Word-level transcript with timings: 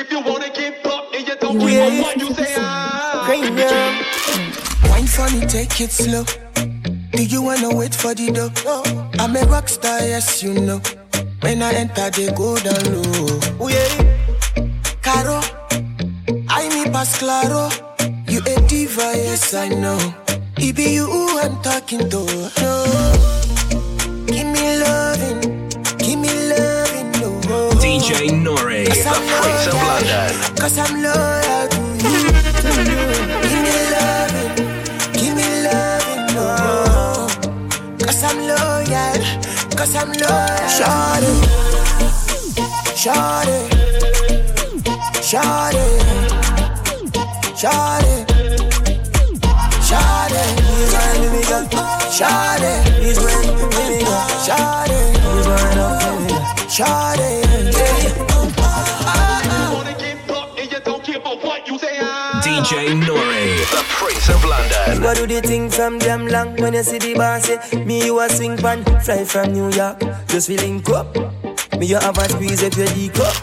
If 0.00 0.12
you 0.12 0.20
wanna 0.20 0.48
get 0.50 0.84
buck 0.84 1.12
and 1.12 1.26
you 1.26 1.34
don't 1.36 1.58
give 1.58 1.70
a 1.70 2.00
what 2.02 2.16
you 2.16 2.32
say, 2.32 2.54
ah. 2.56 3.26
Wine 4.88 5.06
funny, 5.06 5.44
take 5.46 5.80
it 5.80 5.90
slow. 5.90 6.24
Do 7.10 7.24
you 7.24 7.42
wanna 7.42 7.74
wait 7.74 7.94
for 7.94 8.14
the 8.14 8.30
dough? 8.30 8.52
I'm 9.18 9.34
a 9.34 9.40
rock 9.46 9.68
star, 9.68 9.98
yes 9.98 10.40
you 10.40 10.54
know. 10.54 10.80
When 11.40 11.62
I 11.62 11.72
enter, 11.72 12.10
they 12.10 12.30
go 12.30 12.56
down 12.58 12.84
low. 12.94 13.40
Oh 13.58 13.68
yeah, 13.68 13.90
Caro, 15.02 15.40
I 16.48 16.68
me 16.68 16.84
pass 16.92 17.18
claro. 17.18 17.68
You 18.28 18.38
a 18.40 18.60
diva, 18.68 19.12
yes 19.16 19.52
I 19.52 19.68
know. 19.68 19.98
It 20.58 20.76
be 20.76 20.90
you 20.94 21.06
who 21.06 21.40
I'm 21.40 21.60
talking 21.62 22.08
to. 22.08 22.20
No. 22.62 22.74
Give 24.26 24.46
me 24.46 24.78
loving, 24.78 25.57
DJ 28.08 28.32
Nore, 28.42 28.56
the 28.56 28.64
Prince 28.88 29.66
of 29.68 29.74
London. 29.84 30.32
Cause 30.56 30.78
I'm 30.78 30.92
loyal 31.02 31.68
to 31.68 31.76
you. 32.08 32.24
Give 33.44 33.60
me 33.60 33.76
loving, 33.92 34.50
give 35.12 35.34
me 35.36 35.48
loving, 35.68 36.24
no. 36.32 36.48
Cause 38.00 38.22
I'm 38.24 38.38
loyal, 38.48 39.20
cause 39.76 39.94
I'm 39.94 40.08
loyal. 40.08 40.68
Shawty, 40.72 41.34
shawty, 42.96 43.58
shawty, 45.20 45.86
shawty, 47.52 48.14
shawty. 49.84 50.44
He's 50.80 50.92
my 50.94 51.04
baby 51.20 51.40
girl. 51.44 51.64
Shawty, 52.08 52.72
he's 53.04 53.20
my 53.20 53.28
baby 53.76 54.00
girl. 54.02 54.24
Shawty, 54.40 54.96
he's 55.28 55.46
my 55.46 55.60
baby 55.68 55.84
girl. 55.84 56.08
Shawty, 56.68 57.17
DJ 62.68 63.00
Nore, 63.06 63.16
the 63.72 63.82
Prince 63.96 64.28
of 64.28 64.44
London. 64.44 65.02
What 65.02 65.16
do 65.16 65.26
they 65.26 65.40
think 65.40 65.72
from 65.72 65.98
them 65.98 66.28
long 66.28 66.54
when 66.56 66.74
you 66.74 66.82
see 66.82 66.98
the 66.98 67.14
boss? 67.14 67.46
say 67.46 67.84
Me 67.86 68.04
you 68.04 68.20
a 68.20 68.28
swing 68.28 68.58
pan, 68.58 68.84
fly 69.00 69.24
from 69.24 69.54
New 69.54 69.70
York. 69.72 69.98
Just 70.26 70.48
feeling 70.48 70.84
up. 70.92 71.16
Me 71.78 71.86
you 71.86 71.96
have 71.96 72.18
a 72.18 72.28
squeeze 72.28 72.62
if 72.62 72.76
you 72.76 72.84
leak 72.92 73.18
up. 73.20 73.34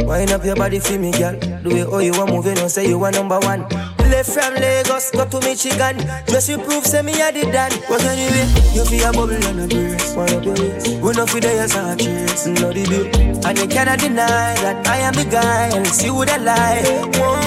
Wind 0.00 0.32
up 0.32 0.44
your 0.44 0.56
body 0.56 0.80
for 0.80 0.98
me 0.98 1.12
girl. 1.12 1.38
The 1.38 1.70
way 1.70 1.86
how 1.86 1.98
you 1.98 2.12
a 2.14 2.26
moving, 2.26 2.56
you 2.56 2.68
say 2.68 2.88
you 2.88 3.04
a 3.04 3.12
number 3.12 3.38
one. 3.38 3.68
Left 4.10 4.30
from 4.30 4.54
Lagos, 4.54 5.12
go 5.12 5.24
to 5.26 5.40
Michigan. 5.46 5.98
Just 6.26 6.48
you 6.48 6.58
prove 6.58 6.84
say 6.84 7.02
me 7.02 7.12
a 7.22 7.30
the 7.30 7.42
dan 7.52 7.70
What 7.86 8.02
anyway, 8.02 8.50
you 8.74 8.84
feel 8.84 9.08
a 9.08 9.12
bubble 9.12 9.46
on 9.46 9.56
the 9.56 9.66
brace 9.70 10.14
One 10.14 10.32
of 10.32 10.44
your 10.44 10.54
ways, 10.54 10.88
we 10.88 11.12
no 11.12 11.26
feel 11.26 11.40
the 11.40 11.48
yes 11.54 11.76
and 11.76 12.00
cheers 12.00 12.46
No 12.46 12.72
the 12.72 12.84
bill, 12.86 13.46
and 13.46 13.58
you 13.58 13.66
cannot 13.66 13.98
deny 13.98 14.54
That 14.58 14.86
I 14.86 14.98
am 14.98 15.14
the 15.14 15.24
guy, 15.24 15.82
See 15.84 16.06
you 16.06 16.14
would 16.14 16.28
lie 16.28 16.82
Won't 17.18 17.44
you 17.44 17.45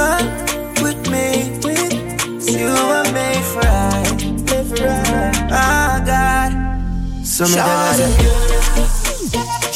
come 0.00 0.28
with 0.84 1.00
me? 1.12 1.26
With 1.64 1.92
you 2.54 2.70
were 2.90 3.08
made 3.12 3.44
for 3.52 3.52
for 3.52 3.62
I. 3.62 5.00
Oh 5.52 5.96
God, 6.10 6.52
so 7.26 7.44
me 7.44 7.54
tell 7.54 7.68
her 7.68 7.94
say, 7.98 8.12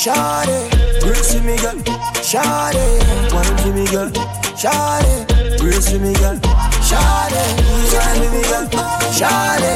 Shawty, 0.03 0.58
brace 1.03 1.34
me 1.47 1.56
girl, 1.62 1.78
shawty, 2.31 2.84
wine 3.34 3.56
to 3.62 3.69
me 3.77 3.84
girl, 3.94 4.11
shawty, 4.62 5.14
brace 5.61 5.92
me 6.05 6.12
girl, 6.22 6.38
shawty, 6.88 7.44
wine 7.94 8.20
to 8.22 8.28
me 8.34 8.41
girl, 8.50 8.66
shawty, 9.19 9.73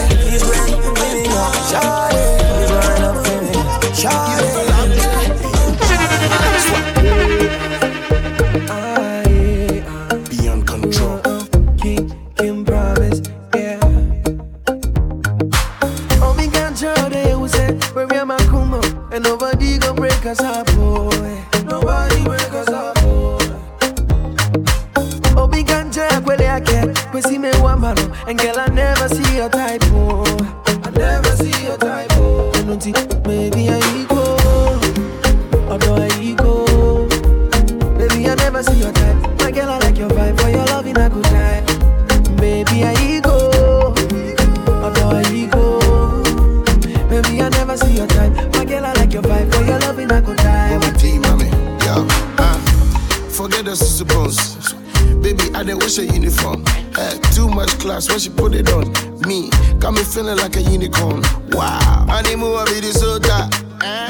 Baby, 55.23 55.55
I 55.55 55.63
didn't 55.63 55.79
wish 55.83 55.99
a 55.99 56.07
uniform. 56.07 56.65
Eh, 56.97 57.19
too 57.35 57.49
much 57.49 57.71
class 57.79 58.09
when 58.09 58.19
she 58.19 58.31
put 58.31 58.55
it 58.55 58.69
on. 58.71 58.93
Me, 59.27 59.51
got 59.79 59.93
me 59.95 60.03
feeling 60.03 60.37
like 60.37 60.57
a 60.57 60.63
unicorn. 60.63 61.23
Wow. 61.51 62.07
I 62.09 62.23
be 62.23 62.81
the 62.81 62.93
soda. 62.93 63.49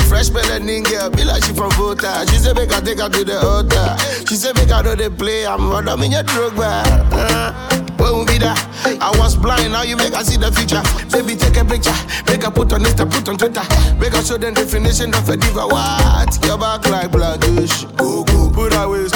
Fresh 0.09 0.31
better 0.31 0.59
ninja, 0.65 1.15
be 1.15 1.25
like 1.25 1.45
she 1.45 1.53
from 1.53 1.71
Volta. 1.73 2.25
She 2.31 2.39
said, 2.39 2.57
make 2.57 2.73
I 2.73 2.81
take 2.81 2.99
her 2.99 3.09
to 3.09 3.25
the 3.25 3.39
altar. 3.45 3.97
She 4.27 4.37
said, 4.37 4.57
make 4.57 4.71
I 4.71 4.83
know 4.83 4.95
they 4.95 5.11
play. 5.11 5.47
I'm 5.47 5.69
running 5.71 6.07
in 6.07 6.13
your 6.13 6.23
drug 6.23 6.57
bar. 6.57 6.83
Uh, 7.13 7.79
we 8.19 8.25
be 8.25 8.39
that? 8.39 8.59
I 9.01 9.11
was 9.19 9.37
blind, 9.37 9.73
now 9.73 9.83
you 9.83 9.97
make 9.97 10.15
I 10.15 10.23
see 10.23 10.37
the 10.37 10.51
future. 10.51 10.83
Baby, 11.13 11.37
take 11.37 11.57
a 11.57 11.65
picture, 11.65 11.95
make 12.27 12.47
I 12.47 12.51
put 12.51 12.73
on 12.73 12.83
Insta, 12.83 13.05
put 13.05 13.29
on 13.29 13.37
Twitter. 13.37 13.63
Make 13.99 14.15
I 14.15 14.23
show 14.23 14.39
them 14.39 14.55
definition 14.55 15.15
of 15.15 15.29
a 15.29 15.37
diva. 15.37 15.67
What? 15.67 16.33
Your 16.47 16.59
back 16.59 16.89
like 16.89 17.11
bloodish. 17.11 17.85
Go, 17.97 18.25
go, 18.25 18.51
put 18.51 18.73
her 18.73 18.89
waist 18.89 19.15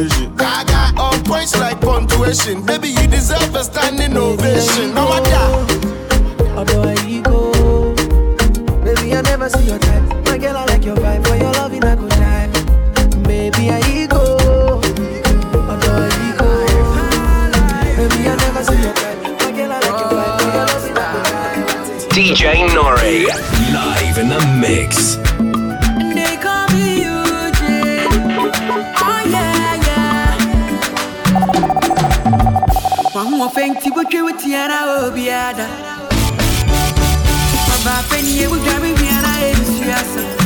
on 0.00 0.08
rotation. 0.08 0.36
Gaga, 0.36 1.00
on 1.00 1.22
points 1.24 1.58
like 1.58 1.80
punctuation. 1.80 2.64
Baby, 2.64 2.88
you 2.88 3.06
deserve 3.06 3.54
a 3.54 3.64
standing 3.64 4.16
ovation. 4.16 4.94
No 4.94 5.08
matter. 5.08 5.76
Although 6.56 6.82
I 6.82 7.20
go. 7.20 7.94
Baby, 8.84 9.14
I 9.14 9.20
never 9.22 9.48
see 9.48 9.66
your 9.66 9.78
type. 9.78 10.02
My 10.26 10.38
girl, 10.38 10.56
I 10.56 10.64
like 10.66 10.84
your 10.84 10.96
vibe. 10.96 11.26
For 11.26 11.36
your 11.36 11.52
love 11.52 11.72
in 11.72 11.82
a 11.82 11.96
good 11.96 12.10
time. 12.10 12.52
Baby, 13.22 13.70
I 13.70 14.06
go. 14.06 14.36
Although 15.70 16.08
I 16.08 16.34
go. 16.38 16.48
Baby, 17.96 18.28
I 18.28 18.36
never 18.36 18.64
see 18.64 18.82
your 18.82 18.94
type. 18.94 19.18
My 19.22 19.52
girl, 19.52 19.72
I 19.72 19.80
like 19.80 20.00
your 20.00 20.10
vibe. 20.18 20.38
For 20.40 20.46
your 20.56 20.66
love 20.66 20.84
in 20.84 20.90
a 20.90 21.06
good 21.12 21.24
time. 21.24 22.10
DJ 22.10 22.74
Nore, 22.74 22.96
live 22.96 24.18
in 24.18 24.28
the 24.28 24.40
mix. 24.60 25.19
Thing 33.48 33.74
to 33.74 33.90
put 33.92 34.12
you 34.12 34.24
with 34.26 34.36
Tiana 34.36 35.08
Obiada. 35.08 35.66
You 38.40 38.50
will 38.50 38.62
drive 38.64 38.82
me 38.82 38.90
and 38.90 39.26
I 39.26 40.39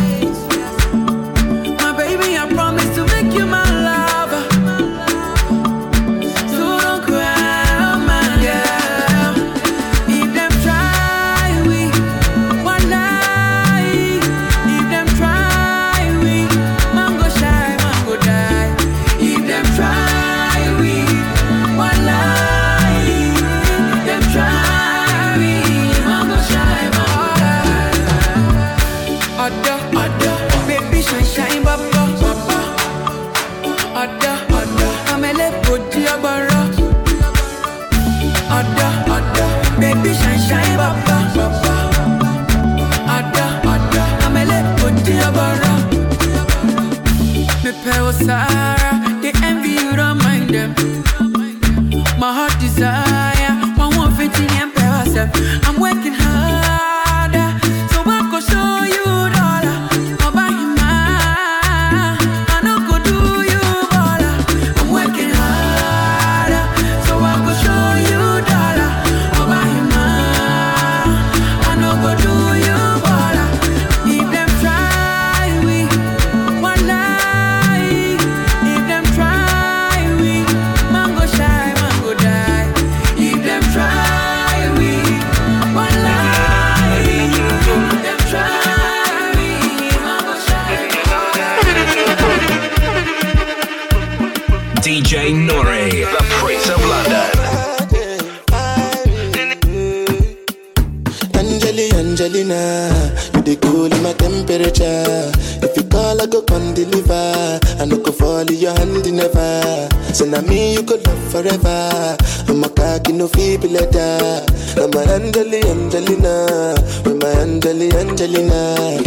Angelina, 102.15 102.95
you 103.35 103.43
the 103.43 103.57
cool 103.57 103.91
in 103.91 104.01
my 104.01 104.13
temperature. 104.13 105.35
If 105.67 105.77
you 105.77 105.83
call, 105.91 106.23
I 106.23 106.27
go 106.27 106.43
come 106.43 106.73
deliver. 106.73 107.59
I 107.83 107.85
no 107.87 107.99
go 107.99 108.13
fall 108.13 108.47
in 108.47 108.55
your 108.55 108.71
hand 108.71 109.03
never. 109.11 109.91
So 110.15 110.25
now 110.25 110.41
me 110.43 110.75
you 110.75 110.85
could 110.85 111.05
love 111.09 111.19
forever. 111.33 112.15
I'm 112.47 112.63
a 112.63 112.69
cocky 112.71 113.15
no 113.15 113.27
feeble 113.27 113.67
letter. 113.67 114.47
I'm 114.79 114.95
a 114.95 115.03
Angeli, 115.11 115.59
Angelina, 115.67 116.79
with 117.03 117.19
my 117.19 117.35
Angeli, 117.43 117.91
Angelina. 117.99 119.03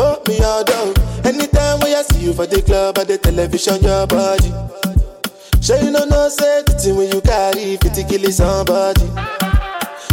Oh 0.00 0.16
me 0.28 0.40
all 0.40 0.64
down. 0.64 0.96
Anytime 1.28 1.80
when 1.84 1.92
I 1.92 2.00
see 2.08 2.24
you 2.24 2.32
for 2.32 2.46
the 2.46 2.62
club 2.62 2.96
or 2.96 3.04
the 3.04 3.18
television, 3.18 3.84
your 3.84 4.06
body. 4.06 4.48
Sure 5.60 5.76
you 5.76 5.90
know 5.90 6.06
no 6.06 6.30
say 6.30 6.62
the 6.64 6.72
thing 6.72 6.96
when 6.96 7.12
you 7.12 7.20
carry 7.20 7.76
50 7.76 8.04
kill 8.08 8.32
somebody. 8.32 9.35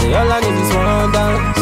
say 0.00 0.14
all 0.14 0.32
I 0.32 0.40
need 0.40 0.58
is 0.64 0.72
one 0.74 1.12
dance. 1.12 1.60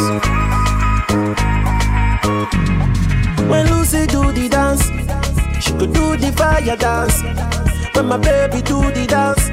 When 3.50 3.64
Lucy 3.72 4.06
do 4.06 4.32
the 4.32 4.48
dance, 4.48 4.84
she 5.64 5.72
could 5.72 5.92
do 5.92 6.16
the 6.16 6.32
fire 6.36 6.76
dance. 6.76 7.22
When 7.94 8.06
my 8.06 8.16
baby 8.16 8.62
do 8.62 8.80
the 8.92 9.06
dance, 9.06 9.44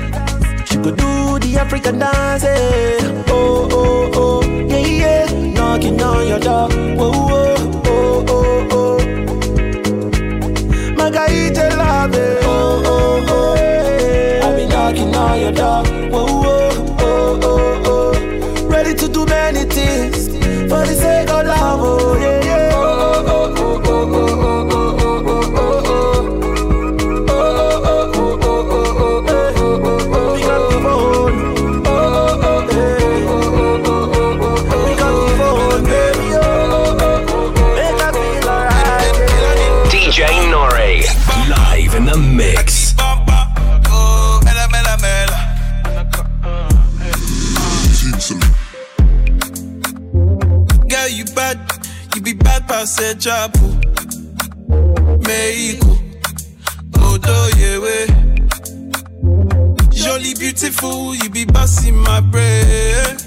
she 0.70 0.78
could 0.78 0.98
do 0.98 1.40
the 1.40 1.58
African 1.60 2.00
dance. 2.00 2.44
eh. 2.44 3.24
Oh 3.30 3.68
oh 3.72 4.12
oh, 4.14 4.42
yeah 4.44 4.78
yeah, 4.78 5.26
knocking 5.54 6.02
on 6.02 6.28
your 6.28 6.40
door. 6.40 6.70
Whoa 6.70 7.12
whoa 7.12 7.56
oh 7.86 8.26
oh 8.36 8.68
oh. 8.72 8.98
Margarita 10.98 11.76
love 11.78 12.14
it. 12.14 12.44
Oh 12.44 12.84
oh 12.86 13.26
oh, 13.30 13.56
yeah. 13.56 14.46
I 14.48 14.56
be 14.56 14.66
knocking 14.68 15.16
on 15.16 15.40
your 15.40 15.52
door. 15.52 15.84
Whoa 16.12 16.26
whoa 16.44 16.65
to 18.98 19.08
do 19.08 19.26
many 19.26 19.64
things 19.66 20.28
for 20.70 20.86
the 20.86 20.96
sake 20.96 21.30
of 21.30 21.46
love. 21.46 21.80
Oh 21.82 22.18
yeah 22.18 22.44
yeah. 22.46 22.72
Oh 22.74 23.24
oh 23.28 23.54
oh 23.58 23.82
oh 23.86 24.14
oh 24.14 24.70
oh 24.70 24.70
oh. 24.70 25.06
in 41.96 42.04
the 42.06 42.18
mix. 42.18 42.75
Asejapu, 52.86 53.68
Meiko, 55.26 55.98
Odoyewe. 57.02 58.06
Jolly, 59.92 60.36
beautiful, 60.36 61.16
you 61.16 61.32
be 61.32 61.46
bossing 61.46 61.96
my 61.98 62.20
brain. 62.20 63.25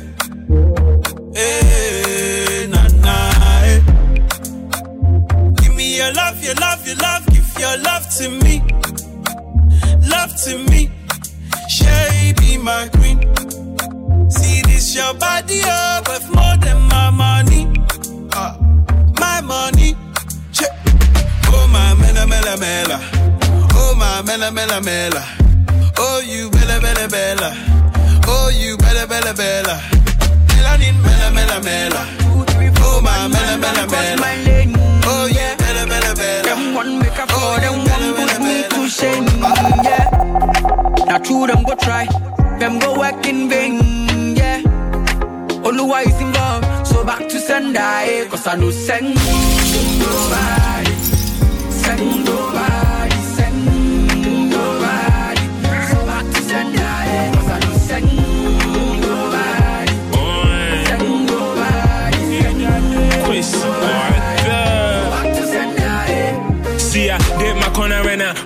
Oh, 37.51 37.59
them 37.61 37.85
bella, 37.85 38.09
put 38.17 38.41
me 38.45 38.55
to 38.69 38.89
shame. 38.89 39.27
Yeah, 39.85 40.07
now 41.07 41.19
true 41.19 41.47
them 41.47 41.63
go 41.65 41.75
try, 41.77 42.07
them 42.59 42.79
go 42.79 42.99
work 42.99 43.27
in 43.27 43.49
vain. 43.49 44.37
Yeah, 44.37 44.61
Oluwa 45.67 46.07
is 46.07 46.21
involved, 46.21 46.87
so 46.87 47.05
back 47.05 47.29
to 47.29 47.39
sender. 47.41 47.81
eh, 47.81 48.27
Cause 48.29 48.47
I 48.47 48.57
know 48.57 48.71
send 48.71 49.15
nobody, 49.15 50.95
send 51.71 52.25
nobody, 52.25 52.48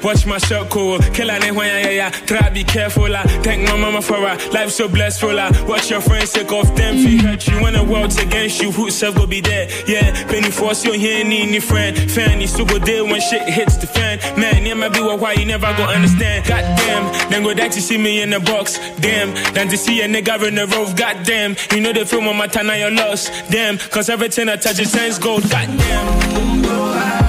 Watch 0.03 0.27
my 0.27 0.39
shirt 0.39 0.69
cool. 0.69 0.99
Kill 1.15 1.29
when 1.29 1.69
ya 1.69 1.79
yeah 1.79 1.91
yeah. 1.91 2.11
Try 2.11 2.51
be 2.51 2.65
careful 2.65 3.09
la. 3.09 3.23
Thank 3.43 3.69
my 3.69 3.77
mama 3.77 4.03
for 4.03 4.17
her. 4.17 4.37
Life 4.51 4.71
so 4.71 4.89
blessed 4.89 5.21
for 5.21 5.33
la. 5.33 5.51
Watch 5.67 5.91
your 5.91 6.01
friends 6.01 6.33
take 6.33 6.51
off 6.51 6.75
them. 6.75 6.97
Fee 6.97 7.19
hurt 7.19 7.47
you 7.47 7.63
when 7.63 7.75
the 7.75 7.85
world's 7.85 8.19
against 8.19 8.61
you. 8.61 8.73
Who 8.73 8.91
self 8.91 9.15
go 9.15 9.27
be 9.27 9.41
there? 9.41 9.69
Yeah, 9.87 10.13
penny 10.27 10.51
force 10.51 10.85
you 10.85 10.93
here 10.93 11.25
need 11.25 11.49
any 11.49 11.61
friend. 11.61 11.97
Fan 12.11 12.41
you 12.41 12.49
still 12.49 12.67
go 12.67 12.79
there 12.79 13.05
when 13.05 13.21
shit 13.21 13.43
hits 13.49 13.77
the 13.77 13.87
fan. 13.87 14.19
Man, 14.39 14.67
yeah, 14.67 14.75
might 14.75 14.93
be 14.93 15.01
what 15.01 15.21
why 15.21 15.35
you 15.35 15.47
never 15.47 15.73
go 15.77 15.85
understand. 15.85 16.47
Goddamn, 16.47 17.31
then 17.31 17.43
go 17.43 17.55
back 17.55 17.71
to 17.73 17.81
see 17.81 17.99
me 17.99 18.23
in 18.23 18.31
the 18.31 18.41
box. 18.41 18.79
Damn, 19.01 19.33
then 19.55 19.69
to 19.69 19.77
see 19.77 20.01
a 20.03 20.09
nigga 20.09 20.47
in 20.49 20.57
the 20.57 20.67
road. 20.67 20.97
Goddamn, 20.97 21.57
you 21.73 21.81
know 21.81 21.93
the 21.93 22.05
film 22.05 22.27
on 22.29 22.37
my 22.37 22.47
time 22.49 22.67
now 22.67 22.75
you're 22.75 22.91
lost. 22.91 23.31
Damn, 23.51 23.79
cause 23.79 24.09
everything 24.09 24.49
I 24.49 24.57
touch 24.57 24.81
is 24.81 24.91
sense 24.91 25.19
gold. 25.19 25.43
Goddamn. 25.49 26.43
Send 26.73 27.22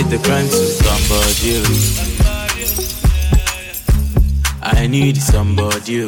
It 0.00 0.08
the 0.08 0.18
crime 0.24 0.48
to 0.48 0.56
somebody? 0.80 1.60
I 4.62 4.86
need 4.86 5.18
somebody. 5.18 6.04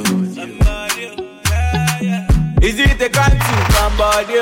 Is 2.67 2.79
it 2.81 2.99
the 2.99 3.11
crime 3.13 3.39
to 3.39 3.55
somebody? 3.77 4.39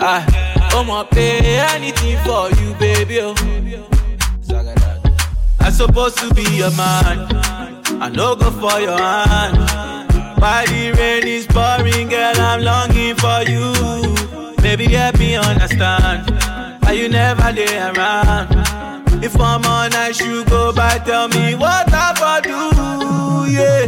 Ah, 0.00 0.26
I'ma 0.74 1.04
pay 1.04 1.60
anything 1.70 2.18
for 2.24 2.50
you, 2.60 2.74
baby. 2.80 3.20
Oh. 3.20 3.34
I'm 5.60 5.72
supposed 5.72 6.18
to 6.18 6.34
be 6.34 6.42
your 6.56 6.72
man. 6.72 7.28
I 8.02 8.08
no 8.12 8.34
go 8.34 8.50
for 8.50 8.80
your 8.80 8.98
hand. 8.98 9.56
Why 10.40 10.66
the 10.66 10.92
rain 10.98 11.28
is 11.28 11.46
pouring, 11.46 12.08
girl, 12.08 12.34
I'm 12.40 12.64
longing 12.64 13.14
for 13.14 13.42
you. 13.48 14.56
Baby, 14.56 14.86
help 14.86 15.16
me 15.16 15.36
understand. 15.36 16.45
You 16.96 17.10
never 17.10 17.52
lay 17.52 17.76
around? 17.76 18.48
If 19.22 19.38
I'm 19.38 19.62
on, 19.66 19.92
I 19.92 20.12
should 20.12 20.48
go 20.48 20.72
by. 20.72 20.96
Tell 21.04 21.28
me 21.28 21.54
what 21.54 21.92
I 21.92 22.14
for 22.16 22.40
do, 22.42 23.52
yeah. 23.52 23.84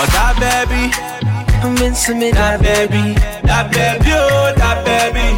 Oh, 0.00 0.06
that 0.16 0.34
baby, 0.40 0.88
I'm 1.62 1.74
missing 1.74 2.18
me 2.18 2.30
that 2.30 2.62
baby. 2.62 3.12
That 3.44 3.70
baby, 3.70 4.10
oh, 4.14 4.54
that 4.56 4.84
baby. 4.88 5.36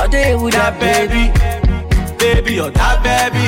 All 0.00 0.08
day 0.08 0.34
with 0.34 0.54
That 0.54 0.80
baby. 0.80 1.30
baby, 2.18 2.58
oh, 2.60 2.70
that 2.70 2.98
baby. 3.06 3.46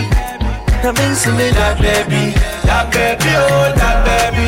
I'm 0.86 0.94
missing 0.94 1.36
me 1.36 1.50
That 1.50 1.80
baby, 1.82 2.30
that 2.62 2.92
baby, 2.92 3.30
oh, 3.34 3.74
that 3.74 4.06
baby. 4.06 4.46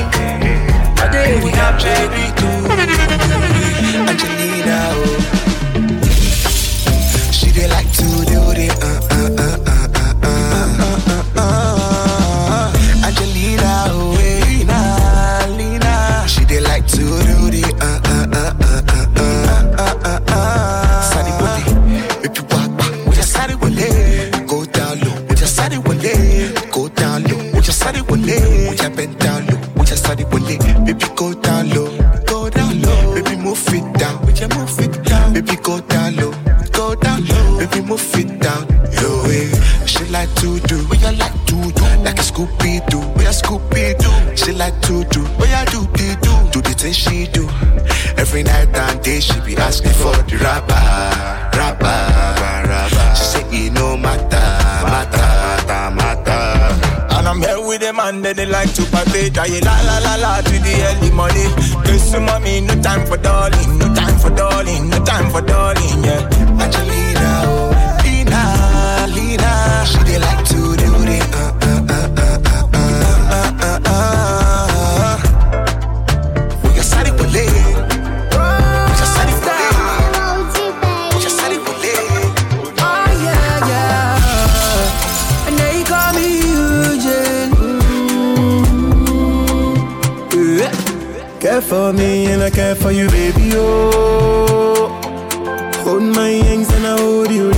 All 1.02 1.10
day 1.10 1.42
with 1.42 1.54
That 1.54 1.82
baby, 1.82 2.32
Angelina, 2.70 3.12
move 34.62 34.78
it 34.81 35.04
down. 35.04 35.33
Baby 35.35 35.57
go 35.57 35.81
down 35.81 36.16
low, 36.16 36.33
go 36.73 36.95
down 36.95 37.25
low. 37.26 37.59
Baby 37.59 37.81
move 37.83 38.14
it 38.14 38.40
down, 38.40 38.62
yo 38.99 39.23
way. 39.26 39.50
She 39.87 40.04
like 40.07 40.33
to 40.37 40.61
do, 40.61 40.78
what 40.87 41.00
you 41.00 41.12
like 41.19 41.38
to 41.47 41.57
do, 41.78 41.85
like 42.07 42.19
a 42.19 42.23
Scooby 42.23 42.87
Doo, 42.88 43.00
we 43.16 43.25
a 43.26 43.31
Scooby 43.31 43.99
Doo. 43.99 44.37
She 44.37 44.52
like 44.52 44.81
to 44.83 45.04
do, 45.04 45.23
what 45.38 45.49
you 45.54 45.64
do, 45.75 45.81
they 45.99 46.14
do, 46.26 46.35
do 46.52 46.61
the 46.61 46.75
things 46.78 46.97
she 46.97 47.26
do. 47.26 47.49
Every 48.16 48.42
night 48.42 48.69
and 48.75 49.02
day 49.02 49.21
she 49.21 49.38
be 49.40 49.57
asking 49.57 49.92
for 49.92 50.14
the 50.28 50.37
rapper. 50.38 51.51
With 58.04 58.14
and 58.14 58.25
they, 58.25 58.32
they 58.32 58.47
like 58.47 58.73
to 58.75 58.85
party. 58.90 59.30
Die 59.30 59.61
la 59.61 59.80
la 59.82 59.99
la 59.99 60.14
la 60.16 60.40
to 60.40 60.50
the 60.50 60.75
early 60.88 61.11
money. 61.12 61.47
Listen, 61.87 62.25
mommy, 62.25 62.61
no 62.61 62.75
time 62.82 63.06
for 63.06 63.16
darling, 63.16 63.78
no 63.78 63.94
time 63.94 64.18
for 64.18 64.30
darling, 64.30 64.88
no 64.90 65.04
time 65.04 65.30
for 65.30 65.40
darling, 65.42 66.04
yeah. 66.04 66.28
Angelina, 66.62 67.42
oh, 67.47 68.00
Lina, 68.04 69.06
Lina. 69.14 69.85
She 69.87 69.99
dey 70.04 70.18
like 70.18 70.44
to 70.47 70.76
do 70.76 71.04
uh 71.04 71.35
uh 71.35 71.62
Care 91.42 91.61
for 91.61 91.92
me 91.92 92.26
and 92.26 92.40
I 92.40 92.50
care 92.50 92.76
for 92.76 92.92
you, 92.92 93.08
baby. 93.08 93.50
Oh, 93.54 94.87
hold 95.82 96.04
my 96.04 96.28
hands 96.28 96.72
and 96.72 96.87
I 96.87 96.96
hold 97.00 97.32
you, 97.32 97.51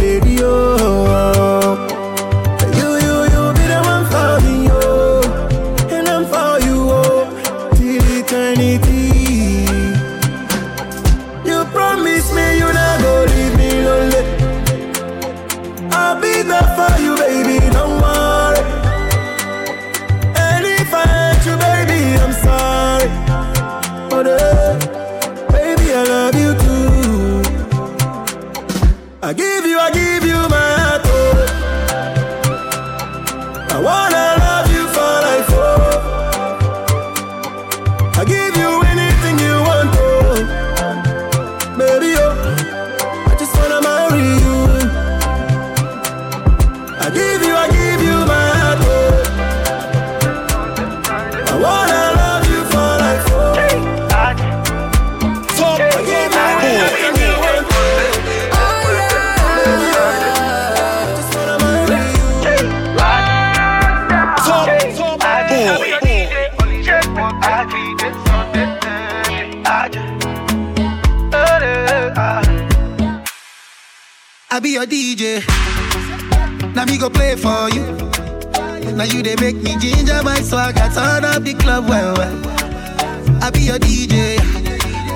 DJ. 74.87 75.43
Now 76.75 76.85
me 76.85 76.99
go 76.99 77.09
play 77.09 77.37
for 77.37 77.71
you. 77.71 77.83
Now 78.93 79.05
you 79.05 79.23
they 79.23 79.37
make 79.37 79.57
me 79.57 79.77
ginger 79.79 80.23
my 80.23 80.41
swag. 80.41 80.77
I 80.77 80.89
turn 80.93 81.25
up 81.25 81.43
the 81.43 81.55
club 81.55 81.89
well 81.89 82.15
well. 82.17 82.37
I 83.43 83.51
be 83.51 83.61
your 83.61 83.79
DJ. 83.79 84.39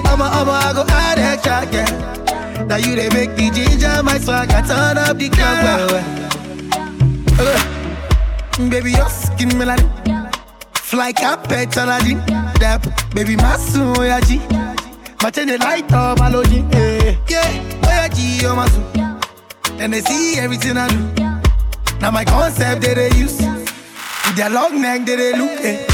I'ma 0.07 0.25
I'ma 0.25 0.53
I 0.53 0.73
go 0.73 0.85
add 0.89 1.19
extra 1.19 1.67
yeah. 1.73 2.65
Now 2.65 2.77
you 2.77 2.97
they 2.97 3.09
make 3.11 3.37
me 3.37 3.51
ginger 3.51 4.03
my 4.03 4.19
swag. 4.19 4.51
I 4.51 4.63
turn 4.63 4.99
up 4.99 5.19
the 5.19 5.29
club 5.29 5.65
well 5.65 5.89
well. 5.93 6.07
Uh, 7.41 8.71
baby 8.71 8.93
your 8.93 9.09
skin 9.11 9.57
melody. 9.59 9.85
Fly 10.75 11.13
carpet 11.13 11.77
Aladdin. 11.77 12.19
That 12.61 12.87
baby 13.15 13.37
my 13.37 13.57
soon 13.57 13.95
ya 13.97 14.21
G. 14.21 14.39
My 15.23 15.31
the 15.31 15.59
light 15.61 15.93
up 15.93 16.19
melody. 16.21 16.65
Yeah, 16.73 17.17
yeah. 17.29 17.81
Oh 17.83 17.89
yeah 17.89 18.09
G 18.09 18.47
oh 18.47 18.57
my 18.57 18.69
soon. 18.69 19.08
Then 19.79 19.93
they 19.93 20.01
see 20.01 20.39
everything 20.41 20.77
I 20.77 20.89
do. 20.89 20.99
Now 22.01 22.11
my 22.11 22.25
concept 22.25 22.83
that 22.83 22.97
they 22.97 23.17
use. 23.17 23.39
With 23.41 24.37
their 24.37 24.51
long 24.51 24.83
neck 24.83 25.07
that 25.07 25.17
they 25.17 25.33
look 25.39 25.61
at. 25.61 25.87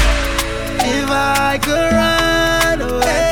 If 0.81 1.09
I 1.09 1.59
could 1.61 1.93
run 1.93 2.81
away. 2.81 3.25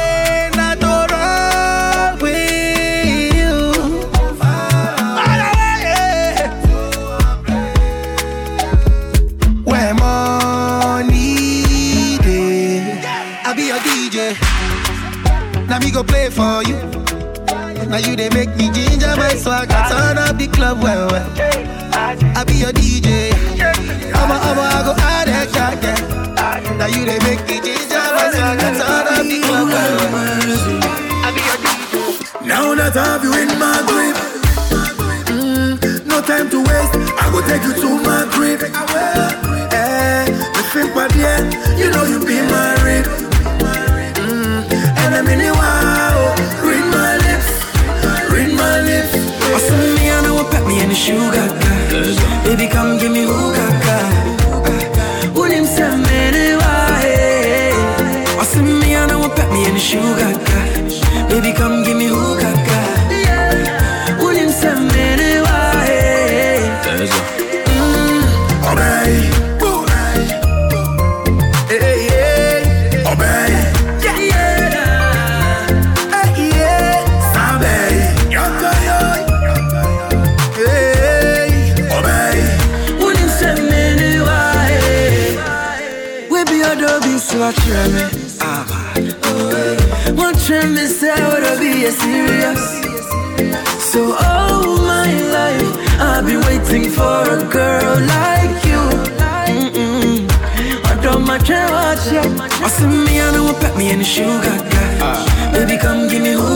Now 15.73 15.79
me 15.79 15.89
go 15.89 16.03
play 16.03 16.29
for 16.29 16.61
you. 16.63 16.77
Now 17.89 17.97
you 17.97 18.15
they 18.15 18.29
make 18.29 18.55
me 18.55 18.69
ginger 18.71 18.92
my 19.33 19.39
swag. 19.39 19.71
I 19.71 19.89
turn 19.89 20.17
up 20.17 20.37
the 20.37 20.47
club 20.47 20.81
well 20.81 21.09
well. 21.09 21.29
I 21.93 22.43
be 22.45 22.53
your 22.53 22.71
DJ. 22.71 23.33
I'ma 24.13 24.37
I'ma 24.49 24.61
I 24.61 24.83
go 24.85 24.93
add 24.97 25.29
extra 25.29 25.73
yeah. 25.81 26.77
Now 26.77 26.87
you 26.87 27.05
they 27.05 27.19
make 27.25 27.41
me 27.47 27.57
ginger 27.65 28.03
my 28.15 28.29
swag. 28.33 28.59
I 28.59 28.69
turn 28.77 29.07
up 29.09 29.25
the 29.25 29.37
club 29.41 29.67
well 29.73 29.95
well. 30.13 30.39
I 31.25 31.29
be 31.33 31.41
your 31.49 31.57
DJ. 31.65 32.45
Now 32.45 32.75
that 32.75 32.95
I 32.95 32.99
have 33.05 33.23
you 33.23 33.33
in 33.33 33.49
my 33.57 33.81
grip, 33.87 34.15
mm, 35.33 36.05
no 36.05 36.17
time 36.21 36.47
to 36.51 36.59
waste. 36.61 36.93
I 37.17 37.25
will 37.33 37.45
take 37.49 37.63
you 37.63 37.73
to 37.73 37.89
my 38.05 38.21
crib. 38.33 38.61
Eh, 39.73 40.25
the 40.53 40.61
flip 40.71 40.95
at 40.97 41.09
the 41.11 41.33
you 41.79 41.89
know 41.89 42.03
you 42.05 42.19
be 42.19 42.37
my. 42.51 42.71
Mm, 44.21 44.61
and 45.01 45.15
I'm 45.15 45.27
in 45.27 45.39
the 45.39 45.51
wow, 45.53 46.12
you 51.05 51.15
got 51.33 51.62
serious. 92.01 92.63
So 93.91 94.01
all 94.27 94.77
my 94.93 95.09
life, 95.37 95.69
I've 95.99 96.25
been 96.25 96.41
waiting 96.49 96.89
for 96.89 97.21
a 97.37 97.41
girl 97.57 97.95
like 98.15 98.57
you. 98.69 98.83
Mm-mm. 99.53 100.15
I 100.91 100.93
don't 101.01 101.25
much 101.25 101.49
watch 101.49 102.05
ya. 102.15 102.23
I 102.65 102.69
see 102.75 102.87
me, 102.87 103.21
I 103.21 103.31
know 103.33 103.43
what 103.43 103.61
pet 103.61 103.75
me 103.77 103.91
in 103.91 103.99
the 103.99 104.05
sugar 104.05 104.57
guy. 104.73 104.97
Ah. 105.01 105.51
Baby, 105.53 105.77
come 105.77 106.07
give 106.09 106.23
me 106.23 106.33
hookah 106.33 106.52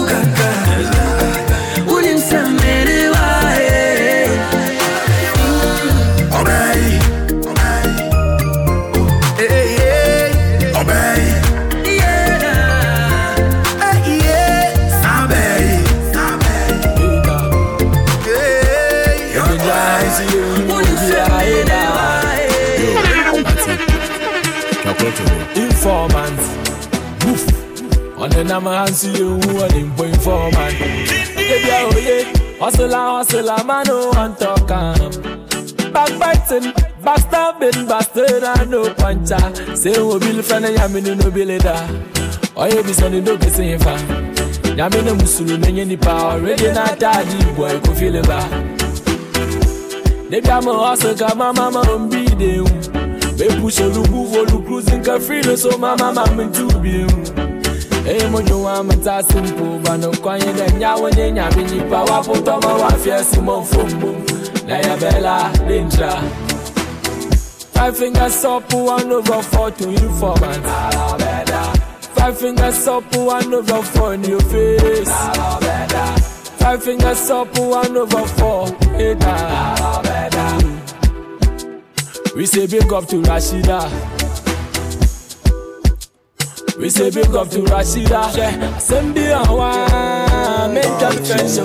Hustle 33.17 33.49
and 33.49 33.65
man, 33.65 33.83
no 33.87 34.09
one 34.09 34.35
talk. 34.35 34.69
um. 34.69 35.11
Backbiting, 35.91 36.71
backstabbing, 37.01 37.87
bastard, 37.89 38.43
and 38.43 38.69
no 38.69 38.93
puncher. 38.93 39.75
Say, 39.75 39.95
who 39.95 40.19
will 40.19 40.43
friend 40.43 40.65
and 40.65 40.77
yamin 40.77 41.17
no 41.17 41.31
be 41.31 41.43
leader. 41.43 41.87
Oh, 42.55 42.65
you 42.67 42.83
be 42.83 42.93
sending 42.93 43.23
no 43.23 43.35
be 43.35 43.47
fan. 43.47 44.35
Yamin 44.77 45.17
musulu, 45.17 45.59
many 45.59 45.83
ni 45.85 45.97
power. 45.97 46.39
Ready 46.39 46.71
not 46.71 46.99
daddy, 46.99 47.43
boy, 47.55 47.79
go 47.79 47.95
feel 47.95 48.13
it. 48.17 48.27
Maybe 50.29 50.49
I'm 50.51 50.67
a 50.67 50.73
hustle, 50.77 51.35
my 51.35 51.51
mama 51.51 51.79
on 51.89 52.09
be 52.11 52.23
there. 52.35 52.61
Me 52.61 53.47
push 53.59 53.79
a 53.79 53.89
lubu 53.89 54.31
for 54.31 54.45
lu 54.53 54.63
cruising 54.63 55.03
ka 55.03 55.17
free 55.17 55.41
so 55.55 55.75
mama 55.79 56.13
me 56.35 56.53
to 56.53 56.67
be. 56.81 57.46
Hey 58.07 58.23
mo 58.31 58.41
jo 58.41 58.59
wa 58.63 58.81
mata 58.83 59.21
simple 59.21 59.79
ba 59.83 59.97
no 59.97 60.11
kwanye 60.23 60.53
dem 60.55 60.79
nya 60.79 60.95
wonye 60.95 61.31
nya 61.35 61.49
me 61.57 61.63
ni 61.63 61.79
pa 61.89 62.05
wa 62.07 62.23
poto 62.23 62.55
ma 62.63 62.77
wa 62.81 62.89
fie 63.03 63.21
si 63.23 63.41
mo 63.41 63.61
fombo. 63.61 64.11
Na 64.65 64.75
ya 64.79 64.95
bella 64.95 65.51
danger. 65.67 66.15
Five 67.75 67.97
fingers 67.97 68.45
up, 68.45 68.73
one 68.73 69.11
over 69.11 69.41
four 69.43 69.71
to 69.71 69.89
informant. 69.89 70.63
Five 72.15 72.37
fingers 72.39 72.87
up, 72.87 73.15
one 73.15 73.53
over 73.53 73.83
four 73.83 74.13
in 74.13 74.23
your 74.23 74.39
face. 74.39 75.11
Five 76.59 76.83
fingers 76.83 77.29
up, 77.29 77.59
one 77.59 77.97
over 77.97 78.25
four. 78.37 78.67
Hater. 78.95 79.37
We 82.35 82.45
say 82.45 82.67
big 82.67 82.91
up 82.91 83.05
to 83.09 83.21
Rashida. 83.21 84.16
We 86.79 86.89
say 86.89 87.09
big 87.09 87.35
up 87.35 87.49
to 87.49 87.59
Rashida. 87.63 88.37
Yeah. 88.37 88.77
Send 88.77 89.15
the 89.15 89.33
hour, 89.33 90.69
make 90.69 90.83
them 90.99 91.25
friends. 91.25 91.55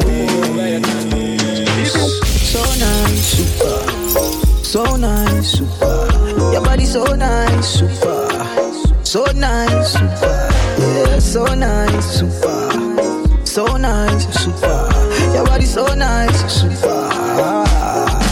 So 2.50 2.62
nice, 2.80 3.26
super. 3.26 4.64
So 4.64 4.96
nice, 4.96 5.52
super. 5.52 6.08
Your 6.52 6.62
body 6.62 6.86
so 6.86 7.04
nice, 7.14 7.66
super. 7.66 9.04
So 9.04 9.24
nice, 9.34 9.92
super. 9.92 10.48
Yeah, 10.78 11.18
so 11.18 11.44
nice, 11.44 12.18
super. 12.18 13.46
So 13.46 13.76
nice, 13.76 14.42
super. 14.42 14.88
Your 15.34 15.44
body 15.44 15.66
so 15.66 15.84
nice, 15.94 16.60
super. 16.60 17.10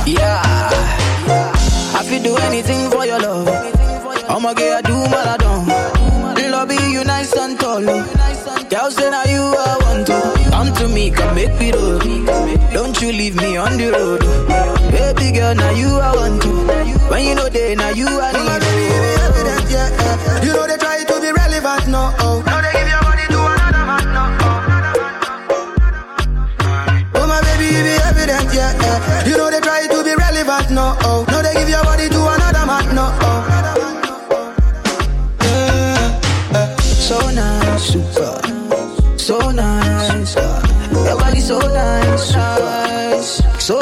Yeah. 0.07 0.41
I 1.95 2.03
feel 2.09 2.23
do 2.23 2.37
anything 2.39 2.91
for 2.91 3.05
your 3.05 3.19
love. 3.19 3.49
I'ma 4.31 4.55
get 4.55 4.77
I 4.77 4.81
do 4.81 4.95
Maradon. 4.95 5.41
Lobby 5.61 5.80
you 7.01 7.07
nice 7.07 7.35
and 7.37 7.59
tall. 7.59 7.89
Oh. 7.89 8.67
Girl 8.69 8.91
say 8.91 9.11
now 9.11 9.25
you 9.25 9.43
I 9.43 9.77
want 9.83 10.07
to. 10.09 10.51
Come 10.51 10.73
to 10.75 10.89
me, 10.89 11.11
come 11.11 11.35
make 11.35 11.59
me 11.59 11.73
roll. 11.73 11.99
Don't 12.73 13.01
you 13.01 13.13
leave 13.13 13.37
me 13.37 13.57
on 13.57 13.77
the 13.77 13.89
road. 13.91 14.21
Baby 14.93 15.33
girl, 15.33 15.55
now 15.55 15.71
you 15.71 15.89
I 15.89 16.15
want 16.15 16.43
to. 16.43 16.53
When 17.11 17.25
you 17.25 17.35
know 17.35 17.49
they, 17.49 17.75
now 17.75 17.91
you 17.91 18.07
I 18.07 18.33
need. 18.33 18.45
My 18.45 18.59
baby, 18.59 18.85
you 18.93 19.01
be 19.05 19.13
evident, 19.27 19.71
yeah, 19.71 19.89
yeah. 19.91 20.45
You 20.45 20.53
know 20.53 20.67
they 20.67 20.77
try 20.77 21.05
to 21.05 21.21
be 21.21 21.33
relevant, 21.33 21.89
no. 21.89 22.13
Oh. 22.21 22.43
Now 22.47 22.61
they 22.61 22.73
give 22.73 22.89
your 22.89 23.00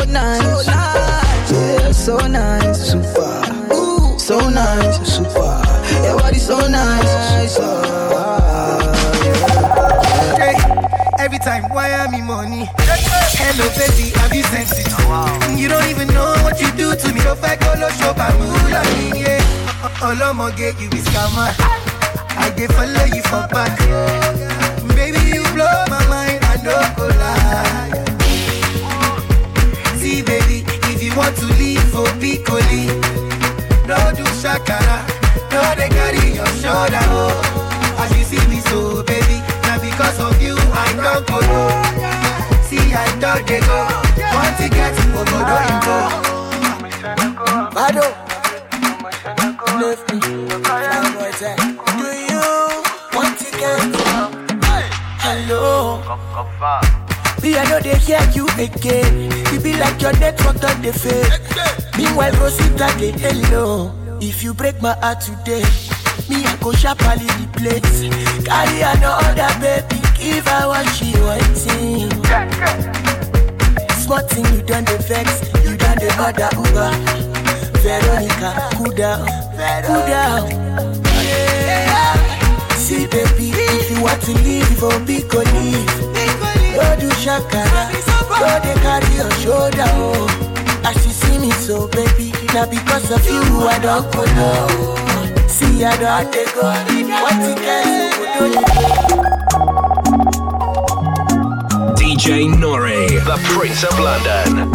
nice. 0.07 0.67
So 0.67 0.71
nice, 0.71 1.53
yeah, 1.53 1.93
so 1.93 2.17
nice, 2.27 2.91
super. 2.91 3.75
Ooh, 3.75 4.19
so 4.19 4.39
nice, 4.51 4.99
super. 5.17 5.63
Your 6.05 6.19
body 6.19 6.39
so 6.39 6.59
nice. 6.69 7.57
Hey, 10.37 10.55
every 11.19 11.39
time, 11.39 11.65
why 11.73 11.89
am 11.89 12.15
I 12.15 12.21
money? 12.21 12.69
Hello, 13.41 13.69
baby, 13.77 14.11
have 14.19 14.35
you 14.35 14.43
sent 14.45 14.73
it? 14.79 14.87
Oh, 15.09 15.57
you 15.57 15.69
don't 15.69 15.87
even 15.89 16.09
know 16.09 16.35
what 16.43 16.61
you 16.61 16.71
do 16.73 16.95
to 16.95 17.15
me. 17.15 17.21
So 17.21 17.37
I 17.43 17.57
go 17.57 17.75
low 17.81 17.89
shop 17.91 18.19
and 18.19 18.39
move 18.39 18.71
like 18.71 18.99
me, 18.99 19.23
yeah. 19.23 19.41
Uh, 19.83 19.89
uh, 20.03 20.07
All 20.09 20.23
I'ma 20.23 20.51
get 20.51 20.79
you 20.81 20.89
is 20.91 21.05
scammer. 21.07 21.55
I 22.41 22.51
dey 22.57 22.67
follow 22.69 23.05
you 23.15 23.23
for 23.23 23.47
back. 23.49 23.79
Baby, 24.95 25.19
you 25.35 25.43
blow 25.55 25.85
my 25.89 26.05
mind, 26.09 26.45
I 26.45 26.57
don't 26.63 26.97
go 26.97 27.07
lie. 27.07 28.08
You 31.09 31.17
want 31.17 31.37
to 31.37 31.47
leave 31.57 31.83
for 31.89 32.05
Piccoli, 32.21 32.87
no 33.89 33.97
do 34.17 34.25
shakara, 34.41 34.99
no 35.53 35.63
they 35.77 35.89
carry 35.89 36.35
your 36.35 36.47
shoulder. 36.61 37.05
Oh. 37.09 37.99
As 37.99 38.11
you 38.17 38.25
see 38.25 38.49
me 38.49 38.61
so, 38.61 39.03
baby, 39.05 39.41
now 39.63 39.79
because 39.81 40.21
of 40.21 40.41
you, 40.43 40.57
I 40.57 40.93
don't 41.01 41.27
go 41.27 41.39
low. 41.41 41.71
See, 42.69 42.93
I 42.93 43.07
don't 43.21 43.47
they 43.47 43.61
go. 43.61 43.79
Want 44.35 44.57
to 44.59 44.69
get 44.69 44.95
Obodo 45.17 45.57
info. 45.73 45.97
Ah. 47.05 47.71
Bado. 47.73 48.07
Left 49.81 50.13
me. 50.13 50.21
Do 50.21 50.29
you 52.33 52.45
want 53.15 53.39
to 53.39 53.49
get 53.59 53.97
Hello. 55.25 56.98
Me, 57.49 57.57
I 57.57 57.65
know 57.65 57.81
they 57.81 57.97
hear 57.97 58.21
you 58.35 58.47
again. 58.61 59.31
You 59.51 59.61
be 59.61 59.73
like 59.79 60.03
your 60.03 60.13
network 60.21 60.63
on 60.65 60.83
the 60.83 60.93
fade. 60.93 61.33
Meanwhile, 61.97 62.33
Rosita, 62.33 62.93
they 62.99 63.13
hello. 63.13 63.91
If 64.21 64.43
you 64.43 64.53
break 64.53 64.83
my 64.83 64.93
heart 65.01 65.23
today, 65.23 65.65
me, 66.29 66.45
I 66.45 66.57
go 66.61 66.73
sharply 66.73 67.25
replace. 67.41 68.05
Carry 68.45 68.83
another 68.83 69.49
baby, 69.65 69.97
give 70.19 70.47
her 70.47 70.69
what 70.69 70.85
she 70.93 71.09
wanting. 71.25 72.13
Smart 73.97 74.29
thing, 74.29 74.45
you 74.53 74.63
done 74.63 74.85
the 74.85 74.99
vex, 75.09 75.41
you 75.65 75.75
done 75.79 75.97
the 75.97 76.13
other 76.21 76.51
Uber. 76.53 76.93
Veronica, 77.81 78.77
cool 78.77 78.93
down, 78.93 79.27
cool 79.87 80.05
down. 80.05 80.51
Yeah. 81.25 82.13
See, 82.75 83.07
baby, 83.07 83.53
if 83.57 83.91
you 83.91 84.03
want 84.03 84.21
to 84.21 84.33
leave, 84.35 84.69
for 84.79 85.01
big 85.07 85.27
go 85.31 85.39
leave. 85.39 86.18
Go 86.79 86.87
do 87.01 87.09
shakara, 87.19 87.91
go 88.39 88.47
they 88.63 88.77
carry 88.87 89.11
your 89.17 89.31
shoulder. 89.43 89.91
Oh. 89.99 90.31
As 90.85 90.95
you 91.05 91.11
see 91.11 91.39
me 91.41 91.51
so, 91.51 91.89
baby, 91.89 92.31
now 92.55 92.67
because 92.71 93.11
of 93.11 93.25
you, 93.27 93.67
I 93.67 93.81
don't 93.81 94.07
go 94.13 94.23
low. 94.39 94.95
See, 95.49 95.85
I 95.85 95.97
don't 95.99 96.33
take 96.33 96.55
go. 96.55 96.63
What 96.63 97.35
you 97.43 97.55
can 97.67 97.99
DJ 101.99 102.47
Nore, 102.47 103.09
the 103.27 103.37
Prince 103.43 103.83
of 103.83 103.99
London. 103.99 104.71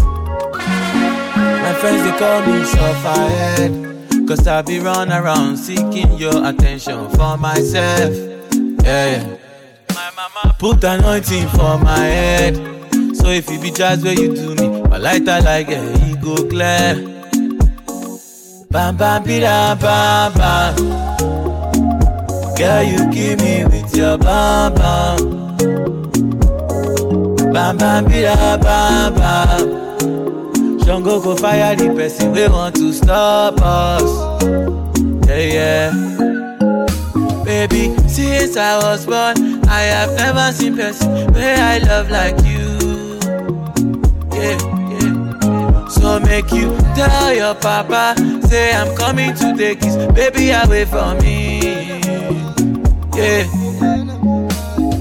My 1.64 1.74
friends, 1.80 2.04
they 2.04 2.18
call 2.20 2.42
me 2.42 2.64
Sufferhead. 2.66 4.28
Cause 4.28 4.46
I 4.46 4.62
be 4.62 4.80
run 4.80 5.10
around 5.14 5.56
seeking 5.56 6.18
your 6.18 6.46
attention 6.46 7.10
for 7.12 7.38
myself. 7.38 8.14
Yeah, 8.84 9.24
yeah. 9.24 9.43
Put 10.58 10.84
anointing 10.84 11.48
for 11.50 11.78
my 11.80 11.98
head. 11.98 12.56
So 13.18 13.28
if 13.30 13.50
you 13.50 13.60
be 13.60 13.72
jazz 13.72 14.04
where 14.04 14.14
you 14.14 14.34
do 14.34 14.56
me, 14.56 14.82
my 14.84 14.98
lighter 14.98 15.42
like 15.42 15.70
a 15.70 15.82
ego 16.08 16.48
clear. 16.48 16.96
Bam 18.72 18.96
bam 18.96 19.24
bida 19.24 19.78
bam 19.82 20.34
bam. 20.34 20.76
Girl, 22.56 22.84
you 22.84 23.10
kill 23.12 23.38
me 23.38 23.66
with 23.66 23.96
your 23.96 24.18
bam 24.18 24.74
bam. 24.76 25.18
Bam 27.52 27.78
bam 27.78 28.06
bida 28.06 28.62
bam 28.62 29.14
bam. 29.16 29.84
Shango 30.86 31.20
go 31.22 31.36
fire 31.36 31.76
the 31.76 31.94
person 31.94 32.32
we 32.32 32.48
want 32.48 32.76
to 32.76 32.94
stop 32.94 33.60
us. 33.62 34.10
Yeah 35.28 35.38
yeah. 35.38 36.43
Baby, 37.54 37.94
since 38.08 38.58
I 38.58 38.78
was 38.80 39.06
born, 39.06 39.64
I 39.70 39.82
have 39.82 40.12
never 40.16 40.52
seen 40.52 40.76
person 40.76 41.32
where 41.34 41.56
I 41.56 41.78
love 41.78 42.10
like 42.10 42.36
you. 42.44 42.66
Yeah 44.34 44.58
yeah. 44.92 45.88
So 45.88 46.20
make 46.20 46.52
you 46.52 46.76
tell 46.96 47.32
your 47.34 47.54
papa, 47.54 48.16
say 48.48 48.74
I'm 48.74 48.96
coming 48.98 49.36
to 49.36 49.56
take 49.56 49.84
his 49.84 49.96
baby 50.18 50.50
away 50.50 50.86
from 50.86 51.20
me. 51.20 51.60
Yeah. 53.16 53.46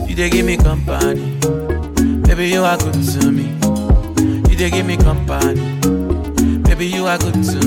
You 0.06 0.14
dey 0.14 0.28
give 0.28 0.44
me 0.44 0.58
company. 0.58 1.38
Baby, 2.28 2.48
you 2.50 2.62
are 2.64 2.76
good 2.76 3.00
to 3.14 3.30
me. 3.32 3.48
You 4.50 4.56
dey 4.56 4.68
give 4.70 4.84
me 4.84 4.98
company. 4.98 5.62
Baby, 6.68 6.86
you 6.88 7.06
are 7.06 7.16
good 7.18 7.32
to 7.48 7.56
me. 7.56 7.61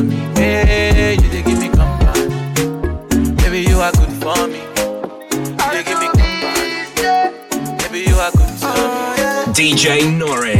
DJ 9.75 10.17
Nore, 10.17 10.55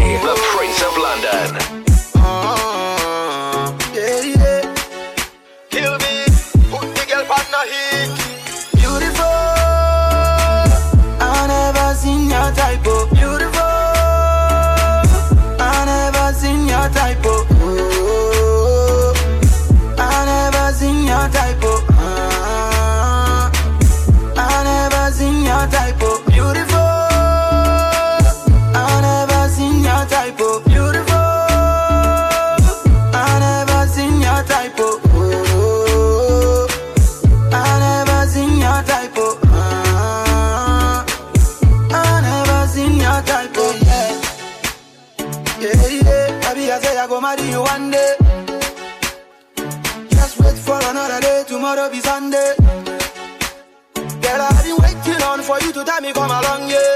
to 55.76 55.84
tell 55.84 56.00
me 56.00 56.14
come 56.14 56.32
along, 56.32 56.70
yeah. 56.70 56.96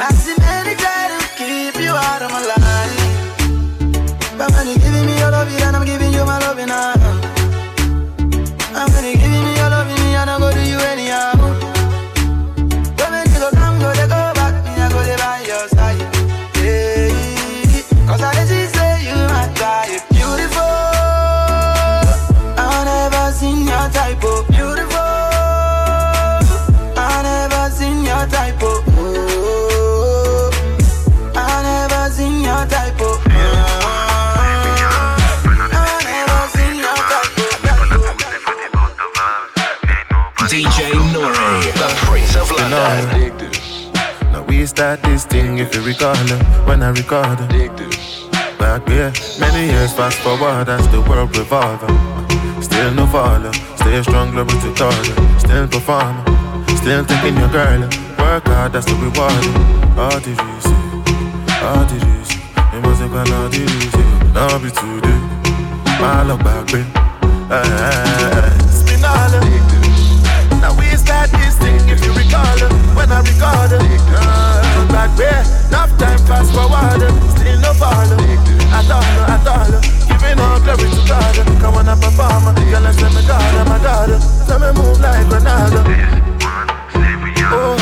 I 0.00 0.08
see 0.16 0.34
many 0.40 0.74
try 0.80 1.12
to 1.12 1.20
keep 1.36 1.76
you 1.84 1.92
out 1.92 2.22
of 2.22 2.30
my 2.32 2.40
life. 2.40 2.96
But 4.38 4.50
when 4.52 4.66
you're 4.68 4.78
giving 4.78 5.04
me 5.04 5.18
your 5.18 5.30
love, 5.30 5.50
then 5.58 5.74
I'm 5.74 5.84
giving 5.84 6.12
you 6.14 6.24
my 6.24 6.38
love. 6.38 6.58
And 6.58 6.72
recall 45.86 46.16
it, 46.18 46.42
when 46.66 46.82
I 46.82 46.90
record 46.90 47.38
it. 47.54 47.70
Back 48.58 48.84
there, 48.86 49.12
many 49.38 49.70
years 49.70 49.92
fast 49.92 50.18
forward 50.18 50.68
as 50.68 50.82
the 50.90 51.00
world 51.00 51.36
revolving. 51.36 51.94
Still 52.60 52.92
no 52.92 53.06
follow, 53.06 53.52
stay 53.76 54.02
strong, 54.02 54.32
glory 54.32 54.58
to 54.66 54.74
God. 54.74 55.06
Still 55.38 55.68
performing, 55.68 56.26
still 56.82 57.04
taking 57.06 57.36
your 57.38 57.48
girl. 57.50 57.82
Work 58.18 58.50
hard, 58.50 58.72
that's 58.72 58.86
the 58.86 58.96
reward. 58.98 59.44
All 59.94 60.18
the 60.18 60.34
reason, 60.34 60.76
all 61.62 61.84
the 61.86 61.98
reason. 62.02 62.40
It 62.74 62.82
wasn't 62.84 63.12
gonna 63.12 63.36
all 63.36 63.48
the 63.48 63.62
reason. 63.62 64.32
Now 64.34 64.58
be 64.58 64.70
today, 64.74 65.20
my 66.02 66.24
love 66.26 66.42
back 66.42 66.66
there. 66.66 66.82
Hey, 67.46 67.62
hey, 67.62 68.42
hey. 68.42 68.58
Spinall 68.74 69.30
now 70.60 70.74
we 70.78 70.86
start 70.96 71.30
this 71.30 71.56
thing 71.58 71.88
if 71.88 72.04
you 72.04 72.12
recall 72.12 72.58
it, 72.58 72.72
when 72.96 73.12
I 73.12 73.20
record 73.20 73.80
it. 73.80 74.65
Back 74.96 75.12
there, 75.18 75.44
enough 75.68 75.92
time 75.98 76.18
fast 76.24 76.54
forward, 76.56 77.04
still 77.36 77.60
no 77.60 77.74
follow. 77.74 78.16
At 78.72 78.88
all, 78.88 79.04
at 79.28 79.46
all, 79.46 79.68
giving 80.08 80.40
all 80.40 80.58
glory 80.58 80.88
to 80.88 81.02
God. 81.06 81.36
Come 81.60 81.74
on, 81.74 81.86
I 81.86 81.94
perform, 82.00 82.56
girl, 82.56 82.86
I 82.86 82.92
say 82.92 83.12
me 83.12 83.20
God, 83.28 83.68
my 83.68 83.76
God. 83.76 84.08
Tell 84.48 84.58
me 84.58 84.72
move 84.72 84.98
like 84.98 85.26
Ronaldo. 85.26 85.84
Oh. 87.52 87.76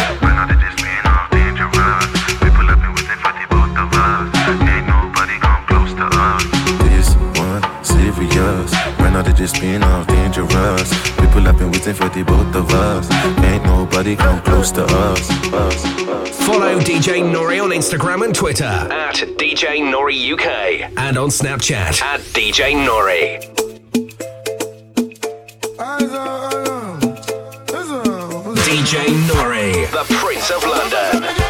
This 6.83 7.15
one 7.39 7.63
serious. 7.85 8.73
Right 8.99 9.13
now 9.13 9.23
they 9.23 9.33
just 9.35 9.61
being 9.61 9.85
all 9.85 10.05
dangerous. 10.05 11.14
People 11.35 11.47
have 11.47 11.59
been 11.59 11.73
waiting 11.73 11.95
for 11.95 12.09
the 12.11 12.23
both 12.23 12.55
of 12.55 12.71
us. 12.71 13.11
Ain't 13.43 13.65
nobody 13.65 14.15
come 14.15 14.41
close 14.43 14.71
to 14.71 14.85
us. 14.85 15.29
us, 15.53 15.53
us. 15.53 16.47
Follow 16.47 16.79
DJ 16.79 17.29
Nore 17.29 17.61
on 17.61 17.71
Instagram 17.71 18.25
and 18.25 18.33
Twitter 18.33 18.63
at 18.65 19.17
DJ 19.17 19.83
Nore 19.83 20.11
UK 20.11 20.93
and 20.97 21.19
on 21.19 21.31
Snapchat 21.31 22.01
at 22.01 22.21
DJ 22.21 22.77
Nore. 22.87 23.41
DJ 28.63 29.11
Nore, 29.27 29.87
the 29.91 30.05
Prince 30.15 30.53
of 30.53 30.63
London. 30.63 31.44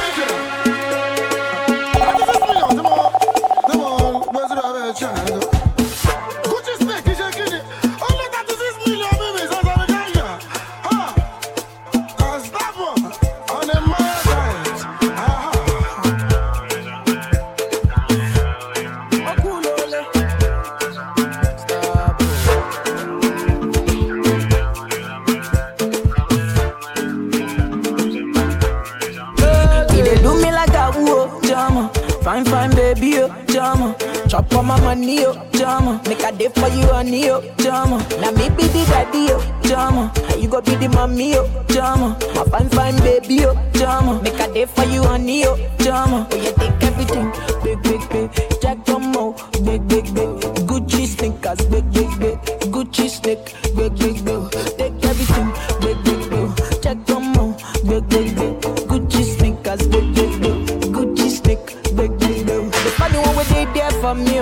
big, 57.89 58.09
big, 58.09 58.37
big. 58.37 58.61
Gucci 58.89 59.23
sneakers, 59.25 59.87
big, 59.89 60.15
big, 60.15 60.41
big. 60.41 60.93
Gucci 60.95 61.29
sneak, 61.31 61.67
big, 61.97 62.19
big, 62.19 62.47
big. 62.47 62.71
The 62.73 62.91
funny 62.99 63.19
one 63.19 63.37
we 63.37 63.45
did 63.45 63.75
there 63.75 63.91
for 64.03 64.15
me, 64.15 64.35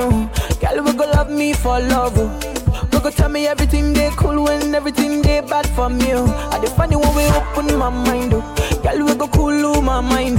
girl 0.61 0.85
we 0.85 0.93
go 0.93 1.05
love 1.15 1.31
me 1.31 1.53
for 1.53 1.81
love. 1.81 2.17
We 2.93 3.01
go 3.01 3.11
tell 3.11 3.29
me 3.29 3.47
everything 3.47 3.93
they 3.93 4.11
cool 4.17 4.45
when 4.45 4.75
everything 4.75 5.23
they 5.23 5.41
bad 5.41 5.67
for 5.71 5.89
me. 5.89 6.13
I 6.13 6.59
the 6.61 6.69
funny 6.77 6.97
one 6.97 7.15
we 7.15 7.25
open 7.27 7.79
my 7.79 7.91
mind, 7.91 8.33
girl 8.33 9.07
we 9.07 9.15
go 9.15 9.29
cool 9.29 9.83
my 9.83 10.01
mind. 10.01 10.39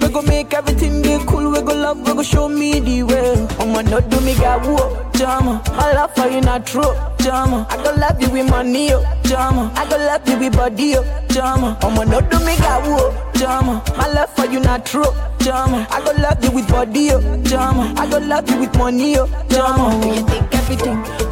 We 0.00 0.08
go 0.08 0.22
make 0.22 0.52
everything 0.54 1.02
they 1.02 1.18
cool. 1.26 1.50
We 1.50 1.60
go 1.62 1.74
love, 1.74 1.98
we 1.98 2.14
go 2.14 2.22
show 2.22 2.48
me 2.48 2.80
the 2.80 3.02
way. 3.02 3.46
I'ma 3.58 3.82
not 3.82 4.08
do 4.08 4.20
me 4.20 4.34
got 4.34 4.66
war 4.66 5.06
drama. 5.12 5.62
My 5.76 5.92
love 5.92 6.09
for 6.20 6.28
you 6.28 6.40
not 6.42 6.66
true, 6.66 6.92
jama. 7.18 7.66
I 7.70 7.76
go 7.82 7.94
love 7.96 8.20
you 8.20 8.28
with 8.30 8.50
money, 8.50 8.92
oh, 8.92 9.02
jama. 9.24 9.72
I 9.74 9.88
go 9.88 9.96
love 9.96 10.28
you 10.28 10.38
with 10.38 10.52
body, 10.56 10.94
oh, 10.96 11.04
jama. 11.30 11.78
I'ma 11.82 12.04
no 12.04 12.20
do 12.20 12.38
me 12.44 12.56
got 12.58 12.82
woo, 12.84 12.96
oh, 12.98 13.30
jama. 13.34 13.82
My 13.96 14.06
love 14.12 14.28
for 14.36 14.44
you 14.46 14.60
not 14.60 14.84
true, 14.84 15.04
jama. 15.38 15.86
I 15.90 16.02
go 16.04 16.12
love 16.20 16.42
you 16.44 16.50
with 16.50 16.68
body, 16.68 17.10
oh, 17.12 17.42
jama. 17.44 17.94
I 17.96 18.08
go 18.10 18.18
love 18.18 18.50
you 18.50 18.58
with 18.60 18.76
money, 18.76 19.16
oh, 19.18 19.26
jama. 19.48 19.98
Do 20.02 20.08
you 20.08 20.26
think 20.26 20.54
everything? 20.54 21.29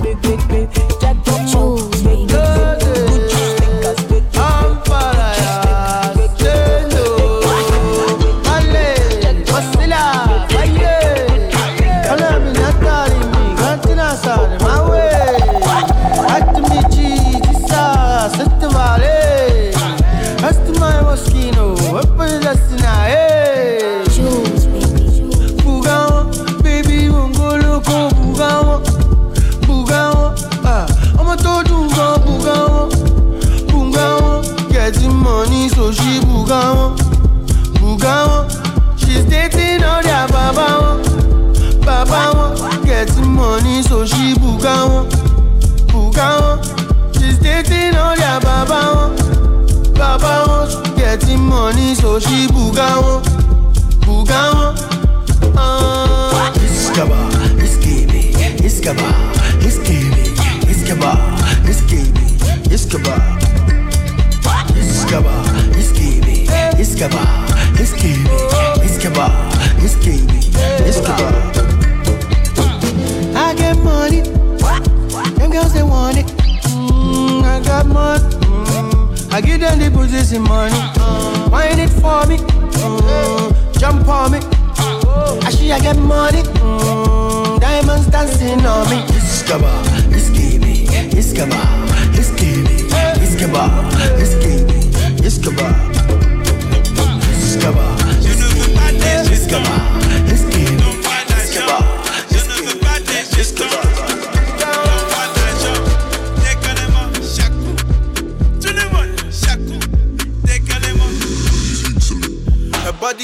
Baba 50.08 50.48
want 50.48 50.96
getting 50.96 51.38
money, 51.44 51.94
so 51.94 52.18
she 52.18 52.46
booga 52.48 52.88
want, 53.02 53.26
booga 54.06 54.40
want. 54.54 54.80
Uh. 55.54 56.50
Iskaba, 56.64 57.18
iskibi, 57.62 58.32
iskaba, 58.64 59.08
iskibi, 59.68 60.24
iskaba, 60.72 61.12
iskibi, 61.68 62.24
iskaba. 62.74 63.14
Iskaba, 64.80 65.34
iskibi, 65.78 66.48
iskaba, 66.80 67.22
iskibi, 67.82 68.36
iskaba, 68.88 69.26
iskibi, 69.84 70.38
iskaba. 70.88 71.28
I 73.36 73.54
get 73.54 73.76
money. 73.84 74.37
position, 79.98 80.42
money. 80.42 80.78
Wind 81.50 81.80
it 81.80 81.90
for 82.00 82.22
me, 82.30 82.36
mm, 82.38 83.78
jump 83.80 84.06
on 84.08 84.32
me. 84.32 84.38
I 85.46 85.50
see 85.50 85.72
I 85.72 85.80
get 85.80 85.96
money, 85.98 86.42
mm, 86.42 87.60
diamonds 87.60 88.06
dancing 88.06 88.64
on 88.66 88.88
me. 88.90 88.98
It's 89.16 89.42
Iskaba, 89.42 89.72
Iskibi, 90.18 90.74
Iskaba, 91.20 91.60
Iskibi, 92.20 92.76
Iskaba, 93.24 93.64
Iskibi, 94.22 94.78
Iskaba, 95.28 95.68
Iskaba, 97.44 97.86
Iskaba, 98.22 98.86
Iskaba. 99.34 99.97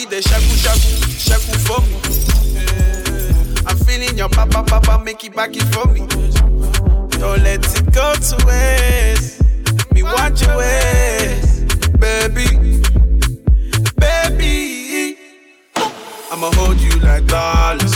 need 0.04 0.12
a 0.12 0.22
shaku 0.22 0.56
shaku, 1.18 1.52
for 1.66 1.80
me. 1.82 1.96
Eh, 2.60 3.62
I'm 3.66 3.76
feeling 3.84 4.16
your 4.16 4.28
papa, 4.28 4.62
papa, 4.66 5.02
make 5.04 5.24
it 5.24 5.34
back 5.34 5.50
it 5.56 5.62
for 5.74 5.86
me. 5.88 6.00
Don't 7.18 7.42
let 7.42 7.64
it 7.64 7.92
go 7.92 8.14
to 8.14 8.46
waste. 8.46 9.42
Me 9.92 10.02
watch 10.02 10.42
your 10.42 10.58
ways, 10.58 11.64
baby, 11.98 12.82
baby. 13.96 15.16
I'ma 16.30 16.50
hold 16.54 16.80
you 16.80 16.98
like 17.00 17.26
dollars. 17.26 17.93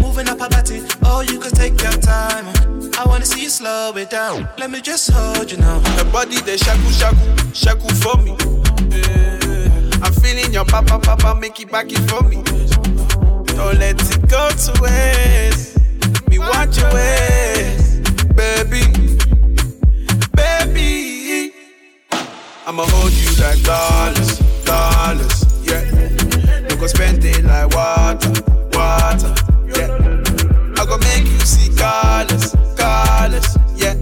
moving 0.00 0.28
up 0.28 0.40
a 0.40 0.46
it. 0.72 0.96
Oh, 1.04 1.20
you 1.20 1.38
can 1.38 1.52
take 1.52 1.80
your 1.82 1.92
time. 1.92 2.46
I 2.98 3.04
wanna 3.06 3.26
see 3.26 3.42
you 3.42 3.50
slow 3.50 3.92
it 3.96 4.10
down. 4.10 4.48
Let 4.58 4.70
me 4.70 4.80
just 4.80 5.10
hold 5.10 5.50
you 5.50 5.58
now. 5.58 5.80
Your 5.96 6.06
body 6.06 6.40
they 6.40 6.56
shaku 6.56 6.90
shaku 6.90 7.54
shaku 7.54 7.88
for 8.02 8.16
me. 8.22 8.34
Yeah. 8.90 10.02
I'm 10.02 10.12
feeling 10.12 10.52
your 10.52 10.64
papa 10.64 10.98
papa 10.98 11.34
make 11.34 11.60
it 11.60 11.70
back 11.70 11.86
it 11.90 11.98
for 12.10 12.22
me. 12.22 12.42
Don't 13.56 13.78
let 13.78 14.00
it 14.00 14.28
go 14.28 14.50
to 14.50 14.82
waste. 14.82 15.78
Me 16.28 16.38
watch 16.38 16.78
your 16.78 16.92
ways, 16.92 18.00
baby, 18.34 18.82
baby. 20.34 21.52
I'ma 22.66 22.84
hold 22.84 23.12
you 23.12 23.30
like 23.42 23.62
dollars, 23.62 24.38
dollars, 24.64 25.44
yeah. 25.64 25.84
You 26.68 26.76
gon' 26.76 26.88
spend 26.88 27.24
it 27.24 27.44
like 27.44 27.74
water, 27.74 28.32
water 28.72 29.45
gonna 30.98 31.18
make 31.18 31.30
you 31.30 31.40
see 31.40 31.74
colors, 31.76 32.54
colors, 32.76 33.56
yeah. 33.76 33.94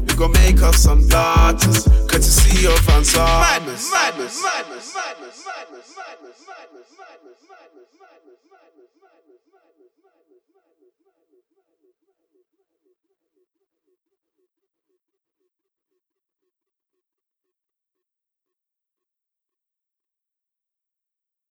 We 0.00 0.14
gonna 0.14 0.32
make 0.34 0.62
up 0.62 0.74
some 0.74 1.06
daughters, 1.08 1.84
courtesy 2.08 2.66
of 2.66 2.78
Anzamas. 2.86 3.40
Madness, 3.40 3.92
madness, 3.92 4.42
madness, 4.42 4.94
madness. 4.94 5.41